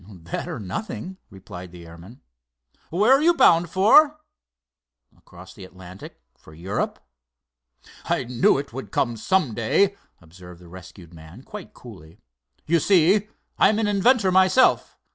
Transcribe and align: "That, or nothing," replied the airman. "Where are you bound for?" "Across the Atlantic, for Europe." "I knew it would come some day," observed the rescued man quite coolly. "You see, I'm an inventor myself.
"That, 0.09 0.47
or 0.47 0.59
nothing," 0.59 1.17
replied 1.29 1.71
the 1.71 1.85
airman. 1.85 2.21
"Where 2.89 3.11
are 3.13 3.21
you 3.21 3.35
bound 3.35 3.69
for?" 3.69 4.19
"Across 5.15 5.53
the 5.53 5.63
Atlantic, 5.63 6.19
for 6.35 6.55
Europe." 6.55 6.97
"I 8.05 8.23
knew 8.23 8.57
it 8.57 8.73
would 8.73 8.89
come 8.89 9.15
some 9.15 9.53
day," 9.53 9.95
observed 10.19 10.59
the 10.59 10.67
rescued 10.69 11.13
man 11.13 11.43
quite 11.43 11.75
coolly. 11.75 12.17
"You 12.65 12.79
see, 12.79 13.27
I'm 13.59 13.77
an 13.77 13.85
inventor 13.85 14.31
myself. 14.31 14.97